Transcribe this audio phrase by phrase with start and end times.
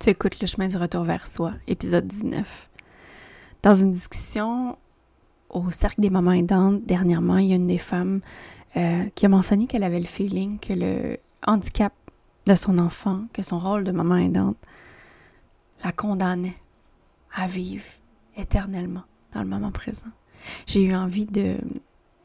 [0.00, 2.70] Tu écoutes Le chemin du retour vers soi, épisode 19.
[3.62, 4.78] Dans une discussion
[5.50, 8.22] au Cercle des mamans aidantes, dernièrement, il y a une des femmes
[8.78, 11.92] euh, qui a mentionné qu'elle avait le feeling que le handicap
[12.46, 14.56] de son enfant, que son rôle de maman aidante,
[15.84, 16.56] la condamnait
[17.34, 17.84] à vivre
[18.38, 19.04] éternellement
[19.34, 20.10] dans le moment présent.
[20.66, 21.58] J'ai eu envie de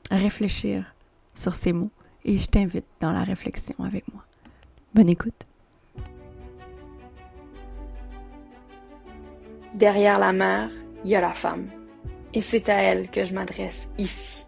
[0.10, 0.96] réfléchir
[1.36, 1.92] sur ces mots
[2.24, 4.24] et je t'invite dans la réflexion avec moi.
[4.94, 5.46] Bonne écoute.
[9.76, 10.70] Derrière la mère,
[11.04, 11.68] il y a la femme.
[12.34, 14.46] Et c'est à elle que je m'adresse ici.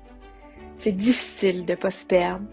[0.77, 2.45] C'est difficile de pas se perdre.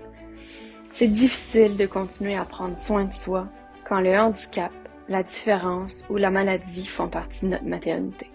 [0.92, 3.47] C'est difficile de continuer à prendre soin de soi
[3.88, 4.73] quand le handicap,
[5.09, 8.27] la différence ou la maladie font partie de notre maternité.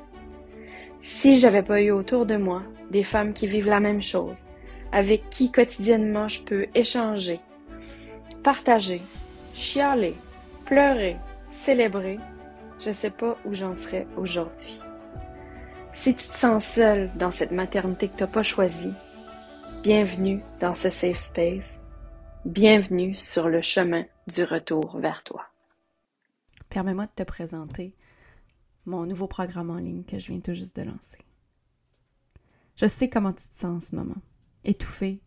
[1.01, 4.45] Si j'avais pas eu autour de moi des femmes qui vivent la même chose,
[4.93, 7.41] avec qui quotidiennement je peux échanger,
[8.41, 9.01] partager,
[9.53, 10.15] chialer,
[10.63, 11.17] pleurer,
[11.51, 12.19] célébrer,
[12.79, 14.79] je sais pas où j'en serais aujourd'hui.
[15.93, 18.93] Si tu te sens seul dans cette maternité que tu n'as pas choisie,
[19.83, 21.77] bienvenue dans ce safe space.
[22.45, 25.45] Bienvenue sur le chemin du retour vers toi.
[26.69, 27.95] Permets-moi de te présenter
[28.85, 31.17] mon nouveau programme en ligne que je viens tout juste de lancer.
[32.77, 34.21] Je sais comment tu te sens en ce moment,
[34.63, 35.19] étouffé,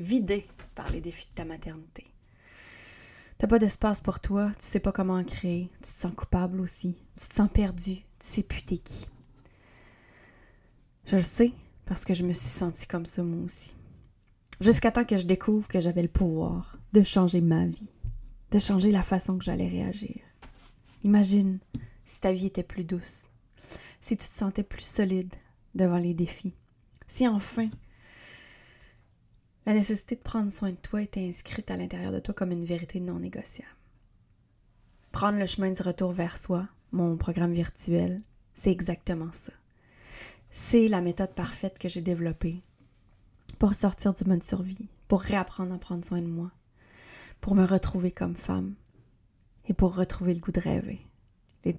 [0.00, 2.04] vidé par les défis de ta maternité.
[3.38, 6.60] T'as pas d'espace pour toi, tu sais pas comment en créer, tu te sens coupable
[6.60, 9.06] aussi, tu te sens perdu, tu sais plus t'es qui.
[11.04, 11.52] Je le sais
[11.84, 13.74] parce que je me suis sentie comme ça moi aussi.
[14.60, 17.90] Jusqu'à temps que je découvre que j'avais le pouvoir de changer ma vie,
[18.52, 20.16] de changer la façon que j'allais réagir.
[21.04, 21.58] Imagine
[22.06, 23.28] si ta vie était plus douce,
[24.00, 25.34] si tu te sentais plus solide
[25.74, 26.54] devant les défis,
[27.06, 27.68] si enfin
[29.66, 32.64] la nécessité de prendre soin de toi était inscrite à l'intérieur de toi comme une
[32.64, 33.68] vérité non négociable.
[35.10, 38.22] Prendre le chemin du retour vers soi, mon programme virtuel,
[38.54, 39.52] c'est exactement ça.
[40.52, 42.62] C'est la méthode parfaite que j'ai développée
[43.58, 46.52] pour sortir du mode survie, pour réapprendre à prendre soin de moi,
[47.40, 48.74] pour me retrouver comme femme
[49.68, 51.00] et pour retrouver le goût de rêver.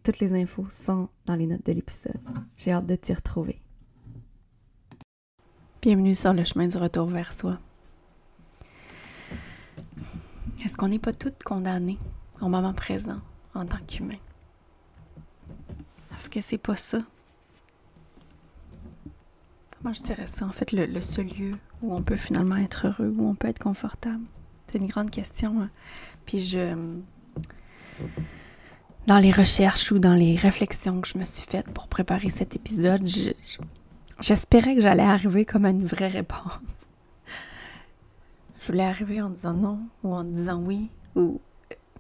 [0.03, 2.19] Toutes les infos sont dans les notes de l'épisode.
[2.57, 3.61] J'ai hâte de t'y retrouver.
[5.81, 7.61] Bienvenue sur le chemin du retour vers soi.
[10.67, 11.97] Est-ce qu'on n'est pas toutes condamnées
[12.41, 13.21] au moment présent
[13.55, 14.17] en tant qu'humain?
[16.13, 16.97] Est-ce que c'est pas ça?
[19.71, 20.45] Comment je dirais ça?
[20.45, 21.51] En fait, le, seul lieu
[21.81, 24.25] où on peut finalement être heureux, où on peut être confortable.
[24.69, 25.61] C'est une grande question.
[25.61, 25.69] Hein.
[26.25, 26.99] Puis je.
[29.05, 32.57] Dans les recherches ou dans les réflexions que je me suis faites pour préparer cet
[32.57, 33.07] épisode,
[34.19, 36.86] j'espérais que j'allais arriver comme à une vraie réponse.
[38.67, 40.91] Je voulais arriver en disant non ou en disant oui.
[41.15, 41.39] Ou...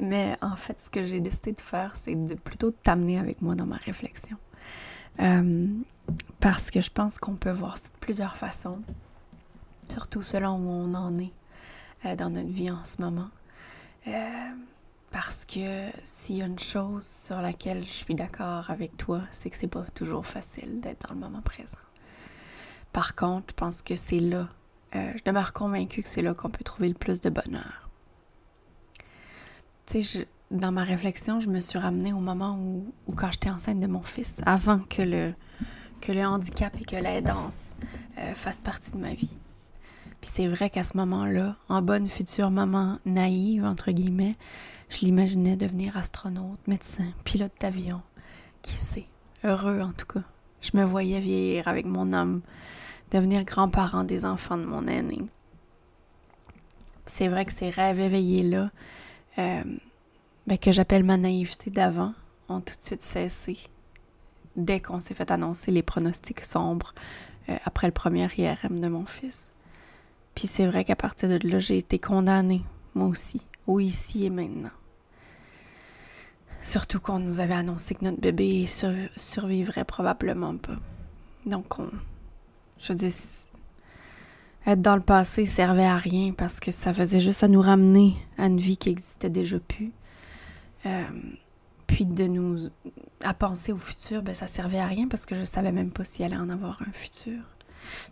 [0.01, 3.55] Mais en fait, ce que j'ai décidé de faire, c'est de plutôt t'amener avec moi
[3.55, 4.35] dans ma réflexion.
[5.21, 5.67] Euh,
[6.41, 8.81] parce que je pense qu'on peut voir ça de plusieurs façons,
[9.87, 11.31] surtout selon où on en est
[12.03, 13.29] euh, dans notre vie en ce moment.
[14.07, 14.49] Euh,
[15.09, 19.49] parce que s'il y a une chose sur laquelle je suis d'accord avec toi, c'est
[19.49, 21.77] que c'est pas toujours facile d'être dans le moment présent.
[22.91, 24.49] Par contre, je pense que c'est là
[24.95, 27.89] euh, je demeure convaincue que c'est là qu'on peut trouver le plus de bonheur.
[29.85, 33.79] Tu sais, dans ma réflexion, je me suis ramenée au moment où, quand j'étais enceinte
[33.79, 35.33] de mon fils, avant que le,
[36.01, 37.73] que le handicap et que l'aidance
[38.17, 39.37] euh, fassent partie de ma vie.
[40.21, 44.35] Puis c'est vrai qu'à ce moment-là, en bonne future maman naïve, entre guillemets,
[44.89, 48.01] je l'imaginais devenir astronaute, médecin, pilote d'avion.
[48.61, 49.07] Qui sait?
[49.43, 50.23] Heureux en tout cas.
[50.61, 52.41] Je me voyais vieillir avec mon homme,
[53.11, 55.21] devenir grand-parent des enfants de mon aîné.
[57.05, 58.69] C'est vrai que ces rêves éveillés-là,
[59.37, 59.63] euh,
[60.45, 62.13] ben, que j'appelle ma naïveté d'avant,
[62.49, 63.57] ont tout de suite cessé
[64.55, 66.93] dès qu'on s'est fait annoncer les pronostics sombres
[67.49, 69.47] euh, après le premier IRM de mon fils.
[70.35, 72.61] Puis c'est vrai qu'à partir de là, j'ai été condamnée,
[72.93, 74.71] moi aussi, au ici et maintenant.
[76.61, 80.75] Surtout qu'on nous avait annoncé que notre bébé survivrait probablement pas.
[81.45, 81.89] Donc on,
[82.79, 83.11] je veux dire,
[84.65, 88.15] être dans le passé servait à rien parce que ça faisait juste à nous ramener
[88.37, 89.91] à une vie qui existait déjà plus.
[90.85, 91.03] Euh,
[91.87, 92.69] puis de nous
[93.21, 96.03] à penser au futur, ben ça servait à rien parce que je savais même pas
[96.05, 97.39] s'il allait en avoir un futur.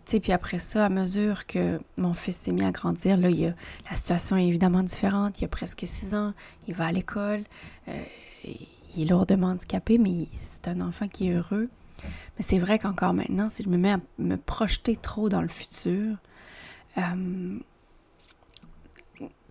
[0.06, 3.28] Tu sais, puis après ça, à mesure que mon fils s'est mis à grandir, là,
[3.30, 5.40] la situation est évidemment différente.
[5.40, 6.32] Il a presque six ans,
[6.66, 7.44] il va à l'école,
[7.88, 8.02] euh,
[8.96, 11.68] il est lourdement handicapé, mais c'est un enfant qui est heureux.
[12.02, 15.48] Mais c'est vrai qu'encore maintenant, si je me mets à me projeter trop dans le
[15.48, 16.16] futur,
[16.98, 17.58] euh,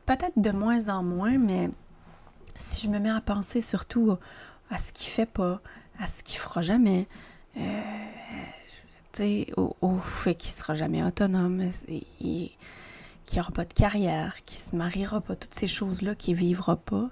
[0.06, 1.70] peut-être de moins en moins, mais
[2.56, 4.18] si je me mets à penser surtout
[4.70, 5.62] à ce qu'il fait pas,
[6.00, 7.08] à ce qu'il fera jamais,
[7.58, 7.82] euh,
[9.56, 12.50] au, au, fait qu'il sera jamais autonome, qu'il
[13.36, 17.10] n'aura pas de carrière, qu'il se mariera pas, toutes ces choses-là qu'il vivra pas.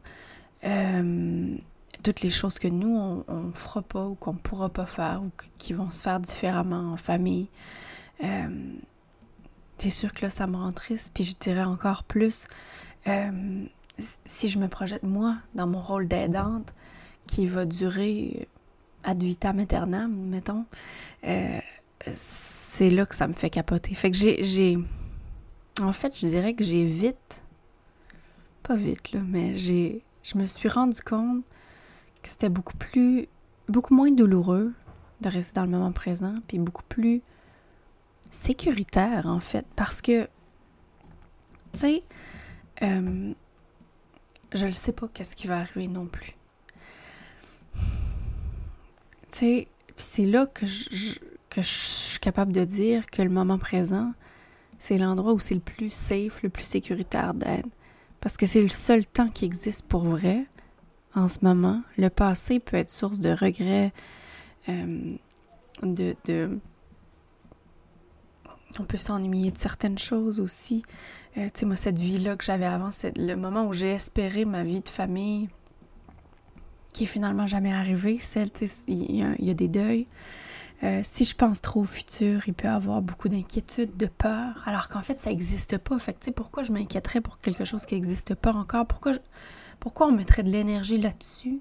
[0.65, 1.56] Euh,
[2.04, 5.32] toutes les choses que nous, on, ne fera pas ou qu'on pourra pas faire ou
[5.58, 7.48] qui vont se faire différemment en famille.
[8.24, 8.76] Euh,
[9.78, 11.12] c'est sûr que là, ça me rend triste.
[11.14, 12.48] Puis je dirais encore plus,
[13.08, 13.66] euh,
[14.26, 16.74] si je me projette moi dans mon rôle d'aidante,
[17.26, 18.48] qui va durer
[19.04, 20.66] ad vitam aeternam, mettons,
[21.26, 21.60] euh,
[22.14, 23.94] c'est là que ça me fait capoter.
[23.96, 24.78] Fait que j'ai...
[25.82, 27.44] En fait, je dirais que j'ai vite...
[28.62, 30.04] Pas vite, là, mais j'ai...
[30.22, 31.44] Je me suis rendu compte
[32.24, 33.28] que c'était beaucoup plus...
[33.70, 34.74] Beaucoup moins douloureux
[35.22, 37.22] de rester dans le moment présent, puis beaucoup plus
[38.30, 40.24] sécuritaire, en fait, parce que,
[41.72, 42.04] tu sais,
[42.81, 43.34] euh,
[44.54, 46.36] je ne sais pas qu'est-ce qui va arriver non plus.
[49.31, 51.19] Tu sais, c'est là que je,
[51.50, 54.14] que je suis capable de dire que le moment présent,
[54.78, 57.69] c'est l'endroit où c'est le plus safe, le plus sécuritaire d'être.
[58.19, 60.46] Parce que c'est le seul temps qui existe pour vrai
[61.15, 61.81] en ce moment.
[61.98, 63.94] Le passé peut être source de regrets,
[64.69, 65.15] euh,
[65.81, 66.60] de, de,
[68.80, 70.83] On peut s'ennuyer de certaines choses aussi.
[71.38, 74.45] Euh, tu sais, moi, cette vie-là que j'avais avant, c'est le moment où j'ai espéré
[74.45, 75.50] ma vie de famille,
[76.94, 78.19] qui est finalement jamais arrivée.
[78.19, 78.50] Celle,
[78.88, 80.07] il y, a des deuils.
[80.83, 84.62] Euh, si je pense trop au futur, il peut y avoir beaucoup d'inquiétude, de peur,
[84.66, 85.98] alors qu'en fait, ça n'existe pas.
[85.98, 88.86] Fait que, pourquoi je m'inquiéterais pour quelque chose qui n'existe pas encore?
[88.86, 89.13] Pourquoi,
[89.83, 91.59] pourquoi on mettrait de l'énergie là-dessus?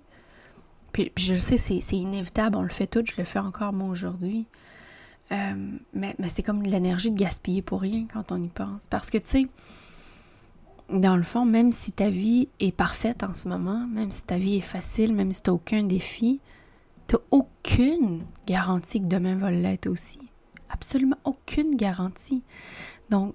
[0.93, 4.47] Puis, je sais, c'est inévitable, on le fait tout, je le fais encore moi aujourd'hui.
[5.33, 8.87] Euh, mais, c'est comme de l'énergie de gaspiller pour rien quand on y pense.
[8.89, 9.47] Parce que, tu sais,
[10.89, 14.39] dans le fond, même si ta vie est parfaite en ce moment, même si ta
[14.39, 16.39] vie est facile, même si tu n'as aucun défi,
[17.09, 20.21] tu n'as aucune garantie que demain va l'être aussi.
[20.71, 22.45] Absolument aucune garantie.
[23.11, 23.35] Donc,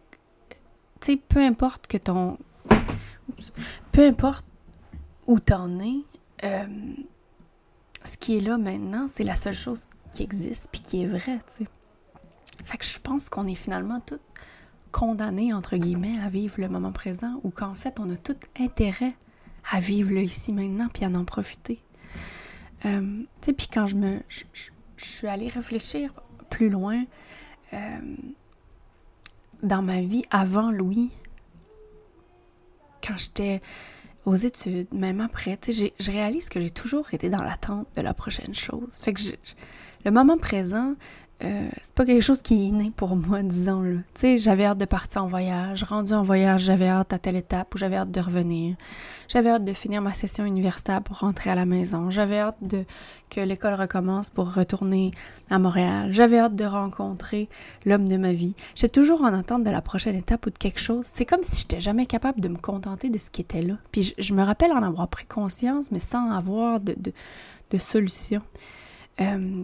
[1.01, 2.37] tu sais, peu importe que ton...
[3.91, 4.45] peu importe
[5.27, 6.03] où t'en es,
[6.43, 6.65] euh,
[8.03, 11.39] ce qui est là maintenant, c'est la seule chose qui existe puis qui est vraie,
[11.47, 11.67] tu sais.
[12.63, 14.21] Fait que je pense qu'on est finalement toutes
[14.91, 19.15] condamné, entre guillemets, à vivre le moment présent ou qu'en fait, on a tout intérêt
[19.71, 21.79] à vivre le ici maintenant puis à en profiter.
[22.85, 24.21] Euh, tu sais, puis quand je me.
[24.99, 26.11] Suis allée réfléchir
[26.49, 27.03] plus loin
[27.73, 28.15] euh,
[29.61, 31.11] dans ma vie avant Louis,
[33.05, 33.61] quand j'étais
[34.27, 38.53] aux études, même après, je réalise que j'ai toujours été dans l'attente de la prochaine
[38.53, 38.95] chose.
[39.01, 39.21] Fait que
[40.03, 40.95] le moment présent,
[41.43, 43.97] euh, c'est pas quelque chose qui est inné pour moi, disons-le.
[44.15, 45.83] Tu sais, j'avais hâte de partir en voyage.
[45.83, 48.75] Rendu en voyage, j'avais hâte à telle étape ou j'avais hâte de revenir.
[49.27, 52.09] J'avais hâte de finir ma session universitaire pour rentrer à la maison.
[52.09, 52.85] J'avais hâte de
[53.29, 55.11] que l'école recommence pour retourner
[55.49, 56.11] à Montréal.
[56.11, 57.49] J'avais hâte de rencontrer
[57.85, 58.55] l'homme de ma vie.
[58.73, 61.05] J'étais toujours en attente de la prochaine étape ou de quelque chose.
[61.11, 63.75] C'est comme si j'étais jamais capable de me contenter de ce qui était là.
[63.91, 67.11] Puis je, me rappelle en avoir pris conscience, mais sans avoir de, de,
[67.69, 68.41] de solution.
[69.19, 69.63] Euh,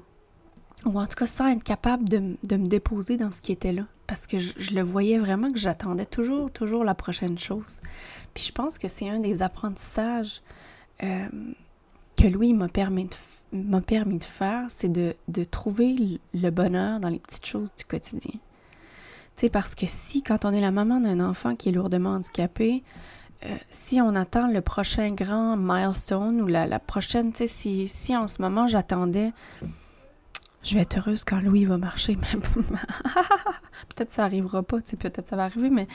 [0.86, 3.84] ou en tout cas sans être capable de, me déposer dans ce qui était là.
[4.08, 7.82] Parce que je, le voyais vraiment que j'attendais toujours, toujours la prochaine chose.
[8.34, 10.42] Puis je pense que c'est un des apprentissages
[11.04, 11.28] euh,
[12.18, 13.16] que Louis m'a permis de,
[13.54, 15.16] m'a permis de faire, c'est de,
[15.50, 18.40] trouver le bonheur dans les petites choses du quotidien.
[19.36, 22.12] Tu sais, parce que si, quand on est la maman d'un enfant qui est lourdement
[22.12, 22.84] handicapé,
[23.46, 27.88] euh, si on attend le prochain grand milestone ou la, la prochaine, tu sais, si,
[27.88, 29.34] si en ce moment j'attendais
[30.64, 32.16] je vais être heureuse quand Louis va marcher.
[33.90, 35.88] peut-être ça arrivera pas, peut-être ça va arriver, mais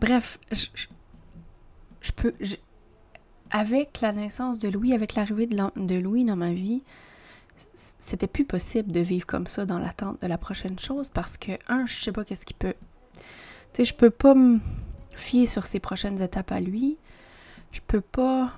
[0.00, 2.32] bref, je, peux.
[3.50, 6.84] avec la naissance de Louis, avec l'arrivée de, Louis dans ma vie,
[7.74, 11.52] c'était plus possible de vivre comme ça dans l'attente de la prochaine chose parce que,
[11.68, 12.74] un, je sais pas qu'est-ce qui peut.
[13.72, 14.60] Tu sais, je peux pas me
[15.12, 16.98] fier sur ses prochaines étapes à lui.
[17.72, 18.52] Je peux pas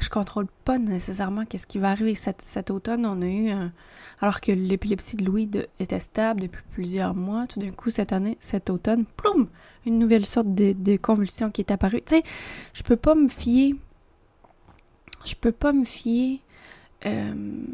[0.00, 2.14] je contrôle pas nécessairement qu'est-ce qui va arriver.
[2.14, 3.72] Cet, automne, on a eu un...
[4.20, 8.38] Alors que l'épilepsie de Louis était stable depuis plusieurs mois, tout d'un coup, cette année,
[8.40, 9.48] cet automne, ploum,
[9.86, 12.02] une nouvelle sorte de, convulsion qui est apparue.
[12.06, 12.22] Tu sais,
[12.72, 13.74] je peux pas me fier...
[15.24, 16.40] Je peux pas me fier...
[17.06, 17.64] Euh,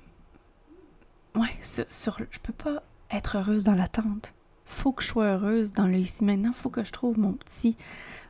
[1.36, 4.34] ouais, sur, Je peux pas être heureuse dans l'attente.
[4.64, 6.52] Faut que je sois heureuse dans le ici maintenant.
[6.52, 7.76] Faut que je trouve mon petit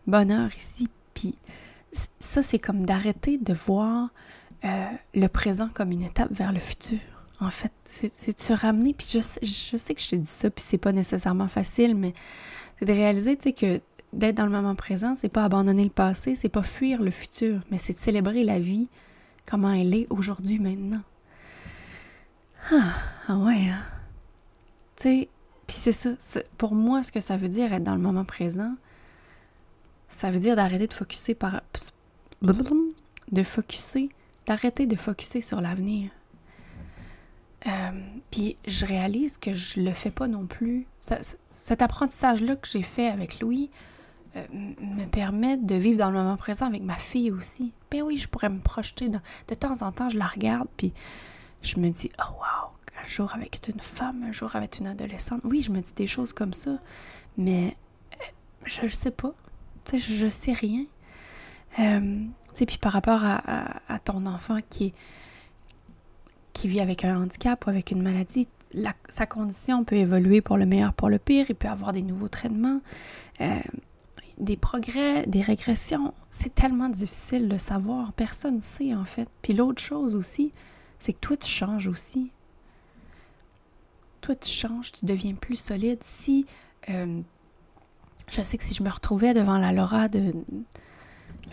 [0.07, 0.89] bonheur ici.
[1.15, 1.37] Puis
[1.93, 4.11] ça, c'est comme d'arrêter de voir
[4.65, 6.99] euh, le présent comme une étape vers le futur.
[7.41, 8.95] En fait, c'est de se ramener.
[8.95, 12.15] Puis je, je, sais que je te dis ça, puis c'est pas nécessairement facile, mais
[12.79, 13.81] c'est de réaliser, tu sais, que
[14.13, 17.61] d'être dans le moment présent, c'est pas abandonner le passé, c'est pas fuir le futur,
[17.71, 18.89] mais c'est de célébrer la vie
[19.47, 21.03] comment elle est aujourd'hui, maintenant.
[22.73, 22.95] Ah,
[23.29, 23.83] ah ouais, hein?
[24.97, 25.29] Tu sais,
[25.67, 28.75] puis c'est ça, pour moi, ce que ça veut dire être dans le moment présent,
[30.11, 31.63] ça veut dire d'arrêter de focuser par...
[32.43, 34.11] de focuser,
[34.47, 36.11] d'arrêter de focuser sur l'avenir.
[37.67, 37.71] Euh,
[38.31, 40.87] puis je réalise que je le fais pas non plus.
[40.99, 43.71] cet apprentissage-là que j'ai fait avec Louis
[44.37, 47.73] euh, me permet de vivre dans le moment présent avec ma fille aussi.
[47.91, 49.09] Ben oui, je pourrais me projeter.
[49.09, 50.93] de temps en temps, je la regarde, puis
[51.63, 52.71] je me dis, oh wow,
[53.03, 55.43] un jour avec une femme, un jour avec une adolescente.
[55.45, 56.79] Oui, je me dis des choses comme ça,
[57.37, 57.77] mais
[58.15, 58.25] euh,
[58.65, 59.35] je le sais pas.
[59.87, 60.85] Sais, je, sais rien.
[61.79, 64.93] Euh, tu sais, puis par rapport à, ton enfant qui
[66.53, 68.49] qui vit avec un handicap ou avec une maladie,
[69.09, 71.47] sa condition peut évoluer pour le meilleur, pour le pire.
[71.49, 72.81] Il peut avoir des nouveaux traitements,
[73.41, 73.61] euh,
[74.39, 76.13] des progrès, des régressions.
[76.31, 78.13] C'est tellement difficile de savoir.
[78.13, 79.29] Personne ne sait, en fait.
[79.43, 80.53] Puis l'autre chose aussi,
[80.99, 82.31] c'est que toi, tu changes aussi.
[84.21, 86.03] Toi, tu changes, tu deviens plus solide.
[86.03, 86.47] Si.
[86.89, 87.23] Euh,
[88.31, 90.33] je sais que si je me retrouvais devant la Laura de.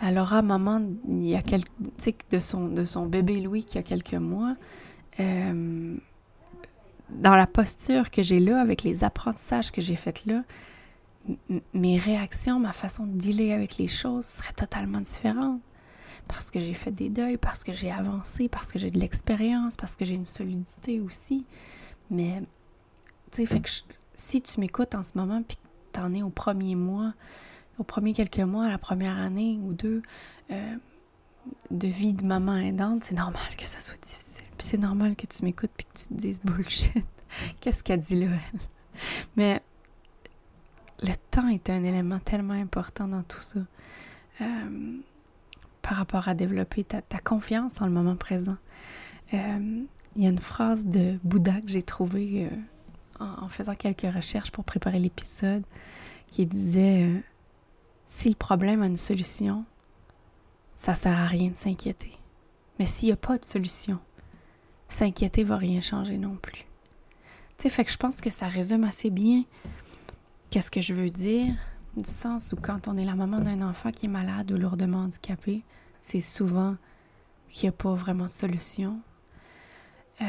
[0.00, 1.68] La Laura, maman, il y a quelques,
[2.30, 4.54] de son, de son bébé Louis qui a quelques mois,
[5.18, 5.96] euh,
[7.10, 10.44] dans la posture que j'ai là, avec les apprentissages que j'ai faits là,
[11.74, 15.60] mes réactions, ma façon de dealer avec les choses serait totalement différente.
[16.28, 19.76] Parce que j'ai fait des deuils, parce que j'ai avancé, parce que j'ai de l'expérience,
[19.76, 21.44] parce que j'ai une solidité aussi.
[22.10, 22.42] Mais,
[23.32, 23.70] tu sais, fait que
[24.14, 25.56] si tu m'écoutes en ce moment, puis
[25.98, 27.14] au premier mois,
[27.78, 30.02] au premier quelques mois, la première année ou deux
[30.50, 30.76] euh,
[31.70, 34.44] de vie de maman aidante, c'est normal que ça soit difficile.
[34.56, 37.04] Puis c'est normal que tu m'écoutes puis que tu te dises bullshit.
[37.60, 38.60] Qu'est-ce qu'elle dit là, elle?
[39.36, 39.62] Mais
[41.02, 43.60] le temps est un élément tellement important dans tout ça.
[44.40, 44.98] Euh,
[45.82, 48.56] par rapport à développer ta, confiance en le moment présent.
[49.32, 49.84] Euh,
[50.16, 52.50] il y a une phrase de Bouddha que j'ai trouvée
[53.20, 55.64] en, faisant quelques recherches pour préparer l'épisode
[56.30, 57.10] qui disait
[58.08, 59.64] Si le problème a une solution,
[60.76, 62.12] ça sert à rien de s'inquiéter.
[62.78, 63.98] Mais s'il n'y a pas de solution,
[64.88, 66.64] s'inquiéter va rien changer non plus.
[67.56, 69.44] Tu sais, fait que je pense que ça résume assez bien
[70.50, 71.54] qu'est-ce que je veux dire,
[71.96, 74.98] du sens où quand on est la maman d'un enfant qui est malade ou lourdement
[74.98, 75.64] handicapé,
[76.00, 76.76] c'est souvent
[77.48, 79.00] qu'il n'y a pas vraiment de solution.
[80.20, 80.24] Euh,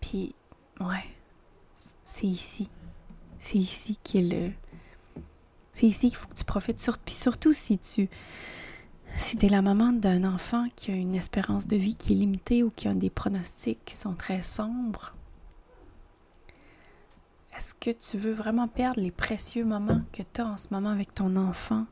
[0.00, 0.34] puis,
[0.80, 1.04] ouais,
[2.04, 2.68] c'est ici.
[3.38, 4.52] C'est ici qu'il le.
[5.72, 6.90] C'est ici qu'il faut que tu profites.
[7.04, 8.08] Puis surtout si tu
[9.14, 12.62] si tu la maman d'un enfant qui a une espérance de vie qui est limitée
[12.62, 15.14] ou qui a des pronostics qui sont très sombres,
[17.56, 20.90] est-ce que tu veux vraiment perdre les précieux moments que tu as en ce moment
[20.90, 21.86] avec ton enfant?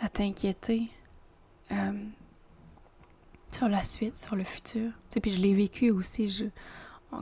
[0.00, 0.90] À t'inquiéter
[1.70, 1.92] euh,
[3.50, 4.92] sur la suite, sur le futur?
[5.10, 6.50] Tu puis je l'ai vécu aussi.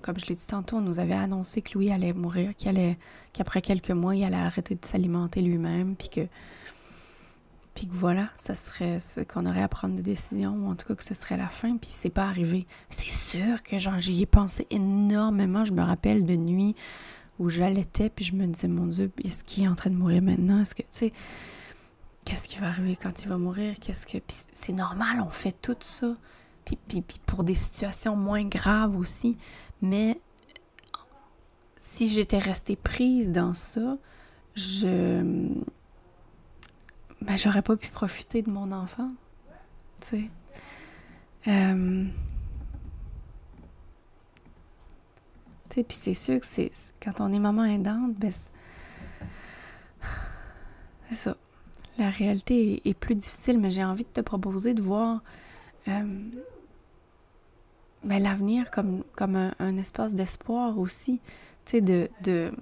[0.03, 2.53] Comme je l'ai dit tantôt, on nous avait annoncé que Louis allait mourir,
[3.33, 6.29] qu'après quelques mois, il allait arrêter de s'alimenter lui-même, puis que
[7.75, 10.95] puis que voilà, ça serait qu'on aurait à prendre des décisions, ou en tout cas
[10.95, 12.67] que ce serait la fin, puis c'est pas arrivé.
[12.89, 15.65] C'est sûr que j'y ai pensé énormément.
[15.65, 16.77] Je me rappelle de nuits
[17.41, 20.23] où j'allaitais, puis je me disais, mon Dieu, est-ce qu'il est en train de mourir
[20.23, 20.61] maintenant?
[20.61, 21.13] Est-ce que, tu sais,
[22.25, 23.75] qu'est-ce qui va arriver quand il va mourir?
[23.81, 24.19] Qu'est-ce que.
[24.29, 26.15] C'est normal, on fait tout ça.
[26.65, 29.37] Puis, puis, puis pour des situations moins graves aussi.
[29.83, 30.21] Mais
[31.79, 33.99] si j'étais restée prise dans ça,
[34.55, 35.53] je
[37.21, 39.11] ben, j'aurais pas pu profiter de mon enfant.
[40.01, 40.31] Tu sais.
[41.49, 42.05] Euh...
[45.71, 46.71] Tu sais, puis c'est sûr que c'est
[47.03, 48.31] quand on est maman aidante, ben
[51.09, 51.37] c'est ça.
[51.99, 55.23] La réalité est, plus difficile, mais j'ai envie de te proposer de voir
[55.89, 56.31] euh,
[58.05, 61.21] ben, l'avenir comme, comme un, un espace d'espoir aussi.
[61.65, 62.53] Tu sais, de, de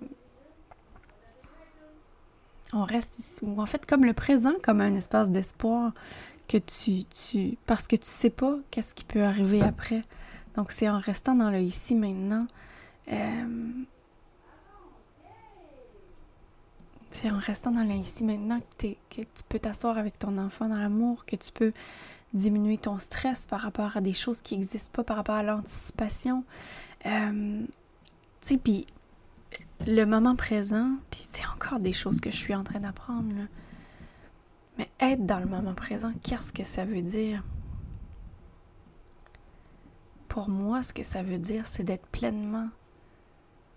[2.73, 5.93] on reste ici, ou en fait comme le présent, comme un espace d'espoir
[6.49, 10.05] que tu, tu, parce que tu sais pas qu'est-ce qui peut arriver après.
[10.57, 12.47] Donc c'est en restant dans le ici maintenant,
[13.09, 13.85] euh,
[17.11, 20.69] c'est en restant dans le ici maintenant que, que tu peux t'asseoir avec ton enfant
[20.69, 21.73] dans l'amour, que tu peux
[22.35, 26.45] diminuer ton stress par rapport à des choses qui n'existent pas, par rapport à l'anticipation.
[27.07, 27.65] Euh,
[28.41, 28.87] tu sais, puis
[29.87, 33.33] le moment présent, puis c'est encore des choses que je suis en train d'apprendre,
[34.79, 37.43] mais être dans le moment présent, qu'est-ce que ça veut dire?
[40.29, 42.69] Pour moi, ce que ça veut dire, c'est d'être pleinement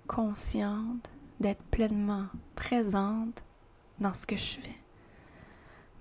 [0.08, 3.44] consciente, d'être pleinement présente
[4.00, 4.76] dans ce que je fais,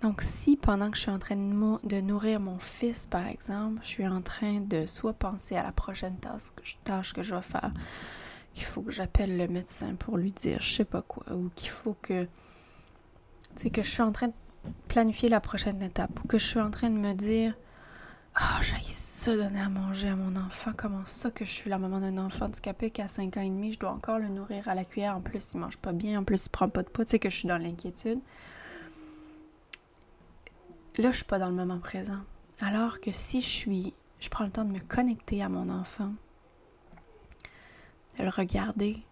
[0.04, 3.86] Donc si pendant que je suis en train de, nourrir mon fils, par exemple, je
[3.86, 6.18] suis en train de soit penser à la prochaine
[6.84, 7.72] tâche, que je vais faire,
[8.52, 11.70] qu'il faut que j'appelle le médecin pour lui dire je sais pas quoi, ou qu'il
[11.70, 12.28] faut que...
[13.56, 14.34] C'est que je suis en train de
[14.88, 17.54] planifier la prochaine étape, ou que je suis en train de me dire
[18.34, 20.72] ah, oh, ça donner à manger à mon enfant.
[20.76, 23.48] Comment ça que je suis la maman d'un enfant handicapé qui a 5 ans et
[23.48, 25.16] demi, je dois encore le nourrir à la cuillère.
[25.16, 26.20] En plus, il mange pas bien.
[26.20, 27.06] En plus, il prend pas de poids.
[27.06, 28.20] Tu sais que je suis dans l'inquiétude.
[30.96, 32.20] Là, je suis pas dans le moment présent.
[32.60, 36.14] Alors que si je suis, je prends le temps de me connecter à mon enfant,
[38.18, 39.02] de le regarder,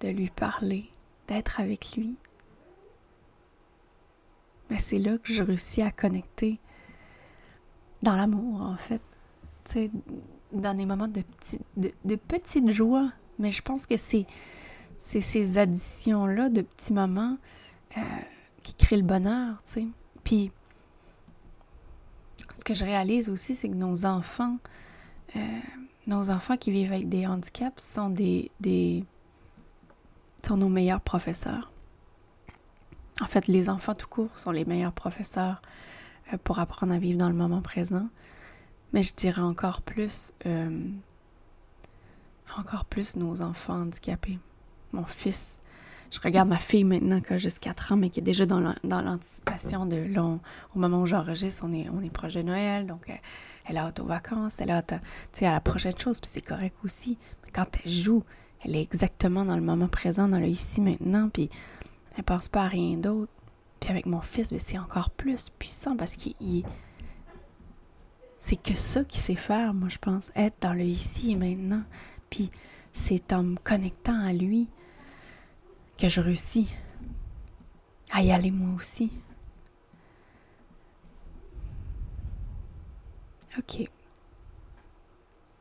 [0.00, 0.88] de lui parler,
[1.28, 2.16] d'être avec lui,
[4.70, 6.60] mais ben, c'est là que je réussis à connecter
[8.02, 9.02] dans l'amour, en fait.
[9.64, 9.90] Tu sais,
[10.52, 13.10] dans des moments de, petit, de, petites joies.
[13.40, 14.26] Mais je pense que c'est,
[14.96, 17.36] c'est ces additions-là de petits moments
[17.96, 18.00] euh,
[18.62, 19.86] qui créent le bonheur, tu sais.
[20.22, 20.52] Puis,
[22.70, 24.58] que je réalise aussi, c'est que nos enfants,
[25.34, 25.40] euh,
[26.06, 29.02] nos enfants qui vivent avec des handicaps sont des, des
[30.46, 31.72] sont nos meilleurs professeurs.
[33.20, 35.60] En fait, les enfants tout court sont les meilleurs professeurs
[36.32, 38.08] euh, pour apprendre à vivre dans le moment présent.
[38.92, 40.88] Mais je dirais encore plus, euh,
[42.56, 44.38] encore plus nos enfants handicapés.
[44.92, 45.58] Mon fils,
[46.10, 48.60] je regarde ma fille maintenant qui a juste 4 ans, mais qui est déjà dans
[48.82, 50.40] l'anticipation de long.
[50.74, 53.14] Au moment où j'enregistre, on est, on est proche de Noël, donc euh,
[53.66, 56.74] elle a hâte aux vacances, elle a hâte à, la prochaine chose, puis c'est correct
[56.84, 57.16] aussi.
[57.44, 58.24] Mais quand elle joue,
[58.64, 61.48] elle est exactement dans le moment présent, dans le ici maintenant, puis
[62.16, 63.32] elle pense pas à rien d'autre.
[63.78, 66.64] Puis avec mon fils, ben, c'est encore plus puissant parce qu'il.
[68.42, 70.30] C'est que ça qu'il sait faire, moi, je pense.
[70.34, 71.82] Être dans le ici et maintenant.
[72.30, 72.50] Puis
[72.92, 74.68] c'est en me connectant à lui
[76.00, 76.72] que je réussis
[78.12, 79.10] à y aller moi aussi.
[83.58, 83.88] Ok.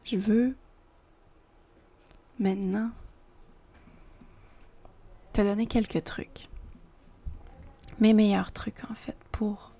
[0.03, 0.55] Je veux
[2.39, 2.91] maintenant
[5.33, 6.49] te donner quelques trucs
[7.99, 9.71] mes meilleurs trucs, en fait, pour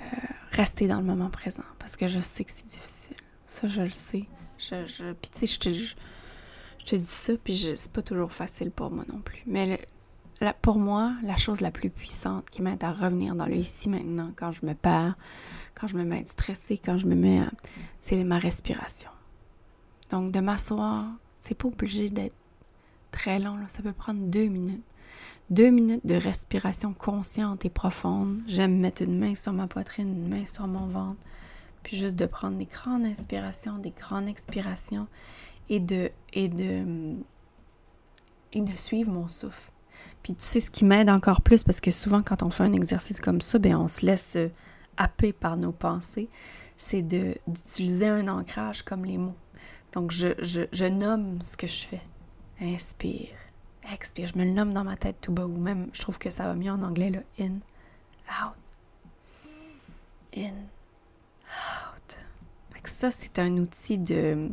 [0.00, 0.04] euh,
[0.52, 1.64] rester dans le moment présent.
[1.78, 3.16] Parce que je sais que c'est difficile.
[3.46, 4.24] Ça, je le sais.
[4.58, 5.94] Je, je, puis tu sais, je je,
[6.86, 9.42] te, dis ça, puis c'est pas toujours facile pour moi non plus.
[9.46, 9.80] Mais
[10.62, 14.30] pour moi, la chose la plus puissante qui m'aide à revenir dans le ici maintenant,
[14.36, 15.16] quand je me perds,
[15.74, 17.50] quand je me mets à stressée, quand je me mets à...
[18.00, 19.10] C'est ma respiration.
[20.10, 21.06] Donc, de m'asseoir,
[21.40, 22.34] c'est pas obligé d'être
[23.10, 24.84] très long, ça peut prendre deux minutes.
[25.48, 28.42] Deux minutes de respiration consciente et profonde.
[28.48, 31.20] J'aime mettre une main sur ma poitrine, une main sur mon ventre,
[31.82, 35.06] puis juste de prendre des grandes inspirations, des grandes expirations
[35.68, 37.16] et de, et de,
[38.52, 39.70] et de suivre mon souffle.
[40.22, 42.72] Puis tu sais ce qui m'aide encore plus, parce que souvent quand on fait un
[42.72, 44.48] exercice comme ça, ben on se laisse euh,
[44.96, 46.28] happer par nos pensées,
[46.76, 49.36] c'est d'utiliser un ancrage comme les mots.
[49.92, 52.02] Donc je, je, je nomme ce que je fais.
[52.60, 53.30] Inspire
[53.92, 54.28] expire.
[54.28, 56.44] Je me le nomme dans ma tête tout bas, ou même, je trouve que ça
[56.44, 57.20] va mieux en anglais, là.
[57.38, 57.54] In,
[58.28, 58.56] out.
[60.36, 60.54] In,
[61.44, 62.18] out.
[62.84, 64.50] ça, c'est un outil de.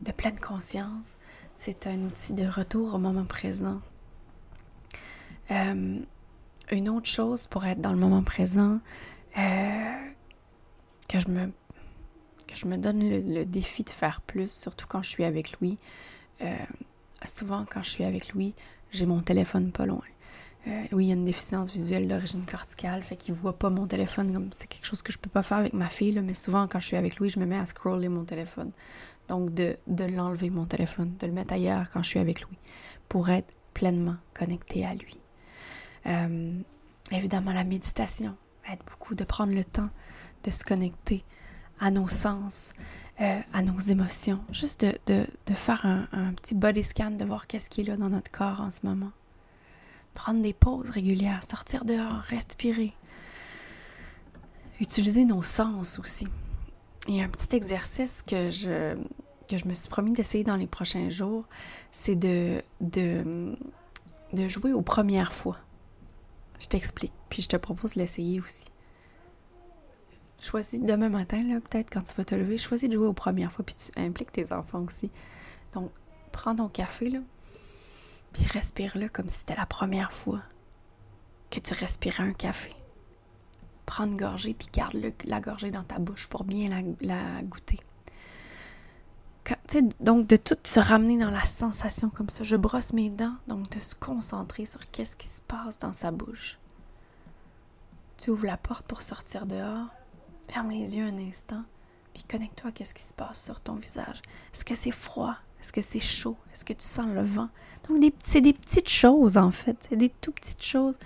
[0.00, 1.16] De pleine conscience.
[1.54, 3.80] C'est un outil de retour au moment présent.
[5.50, 6.00] Euh,
[6.70, 8.80] une autre chose pour être dans le moment présent,
[9.36, 10.10] euh,
[11.08, 11.52] que je me
[12.46, 15.78] que je me donne le, défi de faire plus, surtout quand je suis avec lui.
[16.40, 16.56] Euh,
[17.24, 18.54] souvent, quand je suis avec lui,
[18.90, 20.02] j'ai mon téléphone pas loin.
[20.66, 24.66] Euh, Louis a une déficience visuelle d'origine corticale, fait qu'il voit pas mon téléphone c'est
[24.66, 26.96] quelque chose que je peux pas faire avec ma fille, mais souvent quand je suis
[26.96, 28.72] avec lui, je me mets à scroller mon téléphone.
[29.30, 32.58] Donc de, de l'enlever mon téléphone, de le mettre ailleurs quand je suis avec lui,
[33.08, 35.20] pour être pleinement connecté à lui.
[36.06, 36.60] Euh,
[37.12, 38.36] évidemment, la méditation
[38.68, 39.90] aide beaucoup de prendre le temps
[40.42, 41.22] de se connecter
[41.78, 42.72] à nos sens,
[43.20, 44.40] euh, à nos émotions.
[44.50, 48.32] Juste de, faire un, petit body scan, de voir qu'est-ce qui est là dans notre
[48.32, 49.12] corps en ce moment.
[50.14, 52.94] Prendre des pauses régulières, sortir dehors, respirer.
[54.80, 56.26] Utiliser nos sens aussi.
[57.06, 58.96] Il y a un petit exercice que je,
[59.50, 61.44] que je me suis promis d'essayer dans les prochains jours,
[61.90, 62.62] c'est de,
[64.48, 65.58] jouer aux premières fois.
[66.60, 68.66] Je t'explique, puis je te propose de l'essayer aussi.
[70.38, 73.52] Choisis demain matin, là, peut-être quand tu vas te lever, choisis de jouer aux premières
[73.52, 75.10] fois, puis tu impliques tes enfants aussi.
[75.74, 75.90] Donc,
[76.32, 77.12] prends ton café,
[78.32, 80.42] puis respire-le comme si c'était la première fois
[81.50, 82.70] que tu respirais un café.
[83.84, 87.80] Prends une gorgée, puis garde la gorgée dans ta bouche pour bien la, goûter.
[90.00, 92.44] Donc, de tout se ramener dans la sensation comme ça.
[92.44, 96.10] Je brosse mes dents, donc de se concentrer sur qu'est-ce qui se passe dans sa
[96.10, 96.58] bouche.
[98.16, 99.86] Tu ouvres la porte pour sortir dehors,
[100.48, 101.62] ferme les yeux un instant,
[102.12, 104.20] puis connecte-toi à ce qui se passe sur ton visage.
[104.52, 105.36] Est-ce que c'est froid?
[105.60, 106.36] Est-ce que c'est chaud?
[106.52, 107.48] Est-ce que tu sens le vent?
[107.88, 109.76] Donc, c'est des petites choses, en fait.
[109.88, 110.98] C'est des tout petites choses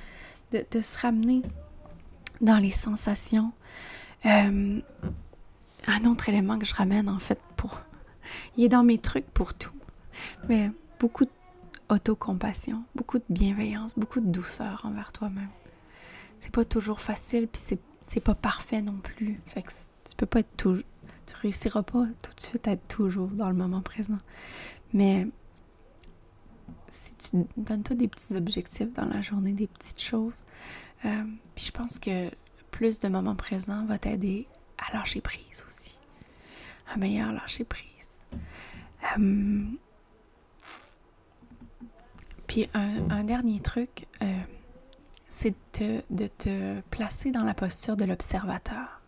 [0.53, 1.43] de, se ramener
[2.41, 3.53] dans les sensations.
[4.27, 4.81] Euh,
[5.87, 7.41] un autre élément que je ramène, en fait.
[8.57, 9.73] Il est dans mes trucs pour tout.
[10.49, 11.27] Mais beaucoup
[11.89, 15.51] d'autocompassion, beaucoup de bienveillance, beaucoup de douceur envers toi-même.
[16.39, 17.63] C'est pas toujours facile, puis
[18.01, 19.41] c'est pas parfait non plus.
[19.47, 20.85] Fait que tu peux pas être toujours
[21.27, 24.19] tu réussiras pas tout de suite à être toujours dans le moment présent.
[24.93, 25.27] Mais
[26.91, 30.45] si tu donnes-toi des petits objectifs dans la journée, des petites choses,
[31.05, 32.31] euh, puis je pense que
[32.71, 34.47] plus de moments présents va t'aider
[34.79, 35.99] à lâcher prise aussi.
[36.93, 37.94] À meilleur lâcher prise.
[39.19, 39.65] Euh,
[42.47, 44.27] puis un, dernier truc, euh,
[45.29, 49.01] c'est de te placer dans la posture de l'observateur.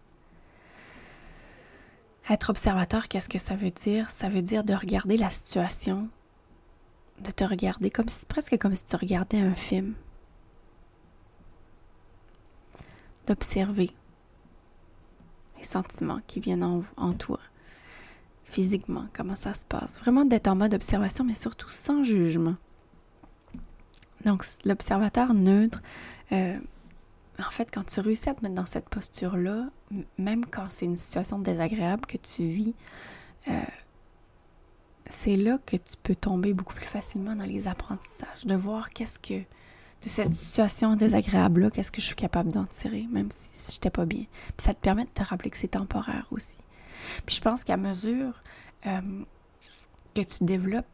[2.28, 4.10] Être observateur, qu'est-ce que ça veut dire?
[4.10, 6.08] Ça veut dire de regarder la situation,
[7.20, 7.90] de te regarder
[8.26, 9.94] presque comme si tu regardais un film.
[13.28, 13.90] D'observer
[15.56, 17.38] les sentiments qui viennent en, en, toi,
[18.46, 19.98] physiquement, comment ça se passe.
[19.98, 22.56] Vraiment d'être en mode observation, mais surtout sans jugement.
[24.24, 25.82] Donc, l'observateur neutre,
[26.32, 26.56] euh,
[27.38, 29.68] en fait, quand tu réussis à te mettre dans cette posture-là,
[30.18, 32.74] même quand c'est une situation désagréable que tu vis,
[33.48, 33.60] euh,
[35.10, 39.18] c'est là que tu peux tomber beaucoup plus facilement dans les apprentissages, de voir qu'est-ce
[39.18, 43.76] que, de cette situation désagréable-là, qu'est-ce que je suis capable d'en tirer, même si, je
[43.76, 44.24] n'étais pas bien.
[44.56, 46.58] Puis ça te permet de te rappeler que c'est temporaire aussi.
[47.24, 48.42] Puis je pense qu'à mesure
[48.86, 49.00] euh,
[50.14, 50.86] que tu développes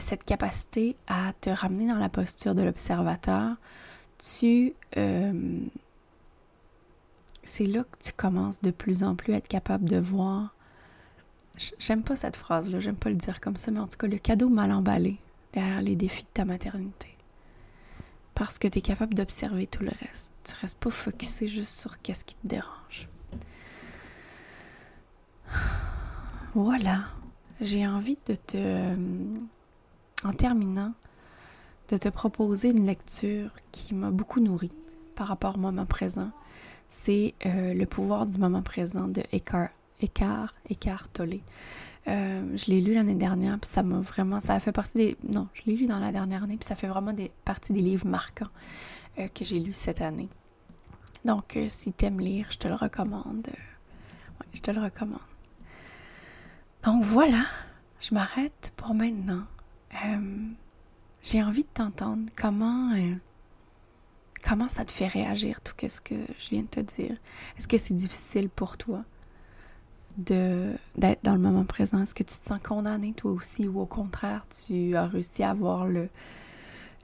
[0.00, 3.56] cette capacité à te ramener dans la posture de l'observateur,
[4.18, 5.60] tu, euh,
[7.44, 10.54] c'est là que tu commences de plus en plus à être capable de voir.
[11.78, 14.18] J'aime pas cette phrase-là, j'aime pas le dire comme ça, mais en tout cas, le
[14.18, 15.18] cadeau mal emballé
[15.52, 17.16] derrière les défis de ta maternité.
[18.34, 20.32] Parce que tu es capable d'observer tout le reste.
[20.44, 23.08] Tu restes pas focusé juste sur qu'est-ce qui te dérange.
[26.54, 27.04] Voilà.
[27.60, 28.94] J'ai envie de te.
[30.24, 30.94] En terminant,
[31.90, 34.72] de te proposer une lecture qui m'a beaucoup nourri
[35.14, 36.32] par rapport au moment présent
[36.88, 41.40] c'est euh, Le pouvoir du moment présent de Eckhart, Eckhart, Tolle.
[42.06, 44.40] Euh, je l'ai lu l'année dernière, puis ça m'a vraiment.
[44.40, 45.16] Ça fait partie des.
[45.22, 48.06] Non, je l'ai lu dans la dernière année, puis ça fait vraiment partie des livres
[48.06, 48.48] marquants
[49.18, 50.28] euh, que j'ai lus cette année.
[51.24, 53.48] Donc, si t'aimes lire, je te le recommande.
[54.54, 55.18] Je te le recommande.
[56.84, 57.44] Donc voilà,
[58.00, 59.44] je m'arrête pour maintenant.
[61.22, 62.92] j'ai envie de t'entendre comment
[64.44, 67.16] Comment ça te fait réagir, tout ce que je viens de te dire?
[67.56, 69.04] Est-ce que c'est difficile pour toi
[70.16, 72.02] d'être dans le moment présent?
[72.02, 75.50] Est-ce que tu te sens condamné toi aussi ou au contraire, tu as réussi à
[75.50, 75.86] avoir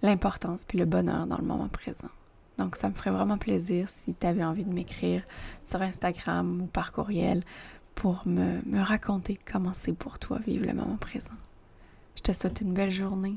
[0.03, 2.09] l'importance puis le bonheur dans le moment présent?
[2.57, 5.25] Donc, ça me ferait vraiment plaisir si tu avais envie de m'écrire
[5.65, 7.43] sur Instagram ou par courriel
[8.05, 11.33] pour me, raconter comment c'est pour toi vivre le moment présent.
[12.17, 13.37] Je te souhaite une belle journée.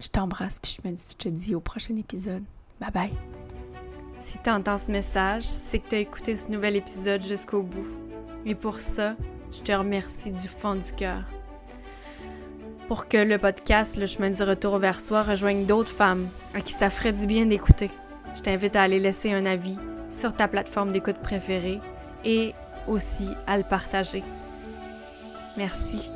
[0.00, 2.42] Je t'embrasse puis je, me dis, je te dis au prochain épisode.
[2.80, 3.12] Bye bye.
[4.18, 7.86] Si tu entends ce message, c'est que tu as écouté ce nouvel épisode jusqu'au bout.
[8.44, 9.14] Et pour ça,
[9.52, 11.22] je te remercie du fond du cœur.
[12.88, 16.72] Pour que le podcast Le chemin du retour vers soi rejoigne d'autres femmes à qui
[16.72, 17.92] ça ferait du bien d'écouter,
[18.34, 19.78] je t'invite à aller laisser un avis
[20.10, 21.80] sur ta plateforme d'écoute préférée
[22.24, 22.54] et
[22.86, 24.24] aussi à le partager.
[25.56, 26.10] Merci